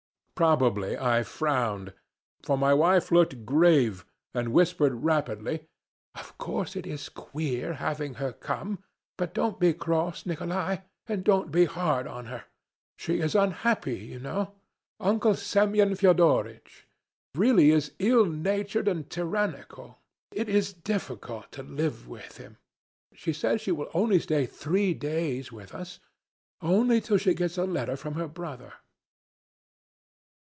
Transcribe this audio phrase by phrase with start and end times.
[0.33, 1.93] Probably I frowned,
[2.41, 5.67] for my wife looked grave and whispered rapidly:
[6.15, 8.83] "Of course it is queer her having come,
[9.19, 12.45] but don't be cross, Nikolay, and don't be hard on her.
[12.97, 14.55] She is unhappy, you know;
[14.99, 16.87] Uncle Semyon Fyodoritch
[17.35, 19.99] really is ill natured and tyrannical,
[20.33, 22.57] it is difficult to live with him.
[23.13, 25.99] She says she will only stay three days with us,
[26.61, 28.73] only till she gets a letter from her brother."